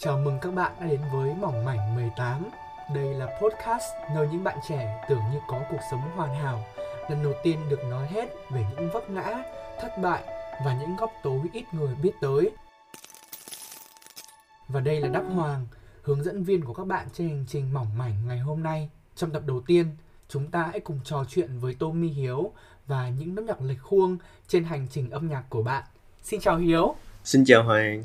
[0.00, 2.44] Chào mừng các bạn đã đến với Mỏng Mảnh 18
[2.94, 6.64] Đây là podcast nơi những bạn trẻ tưởng như có cuộc sống hoàn hảo.
[7.10, 9.42] Lần đầu tiên được nói hết về những vấp ngã,
[9.80, 10.22] thất bại
[10.64, 12.50] và những góc tối ít người biết tới.
[14.68, 15.66] Và đây là Đắc Hoàng,
[16.02, 18.90] hướng dẫn viên của các bạn trên hành trình Mỏng Mảnh ngày hôm nay.
[19.16, 19.86] Trong tập đầu tiên,
[20.28, 22.52] chúng ta hãy cùng trò chuyện với Tommy Hiếu
[22.86, 24.18] và những nốt nhạc lệch khuôn
[24.48, 25.84] trên hành trình âm nhạc của bạn.
[26.22, 26.94] Xin chào Hiếu.
[27.24, 28.04] Xin chào Hoàng.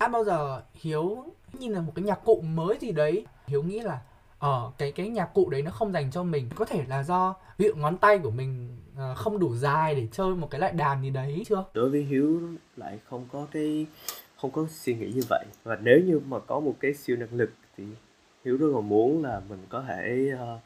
[0.00, 1.24] Đã bao giờ Hiếu
[1.58, 4.00] nhìn là một cái nhạc cụ mới gì đấy Hiếu nghĩ là
[4.38, 6.48] ở cái cái nhạc cụ đấy nó không dành cho mình.
[6.54, 10.08] Có thể là do ví dụ ngón tay của mình uh, không đủ dài để
[10.12, 11.64] chơi một cái loại đàn gì đấy chưa?
[11.74, 12.40] Đối với hiếu
[12.76, 13.86] lại không có cái
[14.36, 15.44] không có suy nghĩ như vậy.
[15.64, 17.84] Và nếu như mà có một cái siêu năng lực thì
[18.44, 20.60] hiếu rất là muốn là mình có thể uh,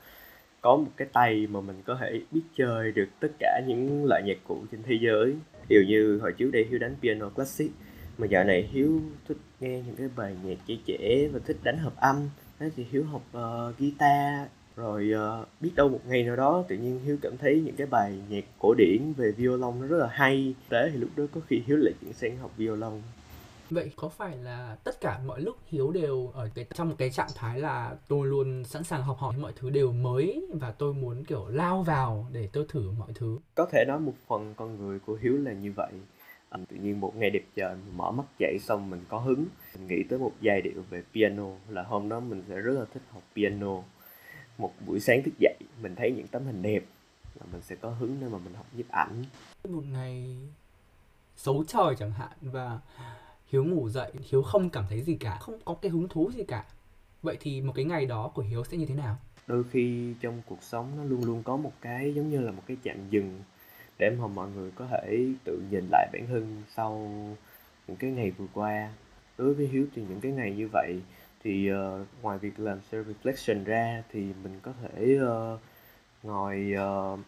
[0.60, 4.22] có một cái tay mà mình có thể biết chơi được tất cả những loại
[4.26, 5.34] nhạc cụ trên thế giới.
[5.68, 7.70] Điều như hồi trước đây hiếu đánh piano classic
[8.18, 11.78] mà dạo này hiếu thích nghe những cái bài nhạc trẻ trẻ và thích đánh
[11.78, 16.36] hợp âm thế thì hiếu học uh, guitar rồi uh, biết đâu một ngày nào
[16.36, 19.86] đó tự nhiên hiếu cảm thấy những cái bài nhạc cổ điển về violon nó
[19.86, 22.92] rất là hay thế thì lúc đó có khi hiếu lại chuyển sang học violon
[23.70, 27.10] Vậy có phải là tất cả mọi lúc Hiếu đều ở cái trong một cái
[27.10, 30.94] trạng thái là tôi luôn sẵn sàng học hỏi mọi thứ đều mới và tôi
[30.94, 33.38] muốn kiểu lao vào để tôi thử mọi thứ.
[33.54, 35.92] Có thể nói một phần con người của Hiếu là như vậy.
[36.50, 39.46] À, tự nhiên một ngày đẹp trời mình mở mắt dậy xong mình có hứng.
[39.74, 42.84] Mình nghĩ tới một giai điệu về piano là hôm đó mình sẽ rất là
[42.94, 43.82] thích học piano.
[44.58, 46.84] Một buổi sáng thức dậy mình thấy những tấm hình đẹp
[47.40, 49.24] là mình sẽ có hứng để mà mình học nhiếp ảnh.
[49.68, 50.36] Một ngày
[51.36, 52.78] xấu trời chẳng hạn và
[53.46, 56.44] hiếu ngủ dậy hiếu không cảm thấy gì cả không có cái hứng thú gì
[56.44, 56.64] cả.
[57.22, 59.16] Vậy thì một cái ngày đó của hiếu sẽ như thế nào?
[59.46, 62.62] Đôi khi trong cuộc sống nó luôn luôn có một cái giống như là một
[62.66, 63.40] cái chạm dừng
[63.98, 67.10] để mà mọi người có thể tự nhìn lại bản thân sau
[67.88, 68.92] những cái ngày vừa qua.
[69.38, 71.00] Đối với hiếu thì những cái ngày như vậy
[71.44, 75.60] thì uh, ngoài việc làm self reflection ra thì mình có thể uh,
[76.22, 77.20] ngồi uh,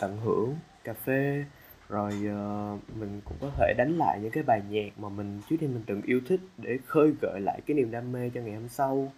[0.00, 0.54] tận hưởng
[0.84, 1.44] cà phê
[1.88, 5.56] rồi uh, mình cũng có thể đánh lại những cái bài nhạc mà mình trước
[5.60, 8.54] đây mình từng yêu thích để khơi gợi lại cái niềm đam mê cho ngày
[8.54, 9.12] hôm sau.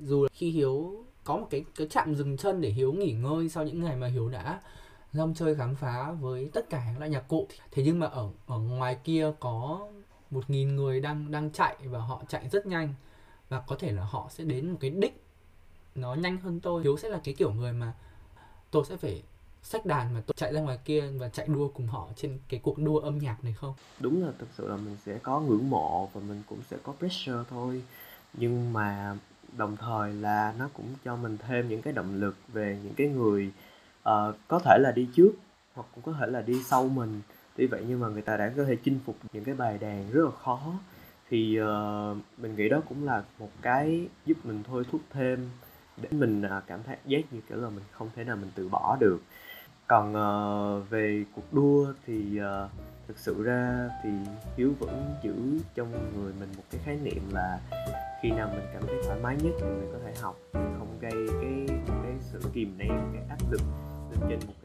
[0.00, 3.64] Dù khi hiếu có một cái cái chạm dừng chân để hiếu nghỉ ngơi sau
[3.64, 4.60] những ngày mà hiếu đã
[5.12, 7.48] rong chơi khám phá với tất cả các loại nhạc cụ.
[7.70, 9.88] Thế nhưng mà ở ở ngoài kia có
[10.30, 12.94] một nghìn người đang đang chạy và họ chạy rất nhanh.
[13.48, 15.22] Và có thể là họ sẽ đến một cái đích
[15.94, 16.82] nó nhanh hơn tôi.
[16.82, 17.92] Hiếu sẽ là cái kiểu người mà
[18.70, 19.22] tôi sẽ phải
[19.62, 22.60] sách đàn mà tôi chạy ra ngoài kia và chạy đua cùng họ trên cái
[22.62, 23.74] cuộc đua âm nhạc này không?
[24.00, 26.92] Đúng là thực sự là mình sẽ có ngưỡng mộ và mình cũng sẽ có
[26.98, 27.82] pressure thôi.
[28.34, 29.16] Nhưng mà
[29.56, 33.06] đồng thời là nó cũng cho mình thêm những cái động lực về những cái
[33.06, 33.50] người
[34.08, 35.32] uh, có thể là đi trước
[35.74, 37.20] hoặc cũng có thể là đi sau mình.
[37.56, 40.10] Tuy vậy nhưng mà người ta đã có thể chinh phục những cái bài đàn
[40.12, 40.72] rất là khó.
[41.30, 45.50] Thì uh, mình nghĩ đó cũng là một cái giúp mình thôi thúc thêm
[45.96, 48.68] để mình uh, cảm thấy giác như kiểu là mình không thể nào mình từ
[48.68, 49.18] bỏ được.
[49.86, 52.70] Còn uh, về cuộc đua thì uh,
[53.08, 54.10] thực sự ra thì
[54.56, 55.34] hiếu vẫn giữ
[55.74, 57.60] trong người mình một cái khái niệm là
[58.22, 61.28] khi nào mình cảm thấy thoải mái nhất thì mình có thể học không gây
[61.40, 63.60] cái cái sự kìm nén cái áp lực
[64.28, 64.59] lên trên một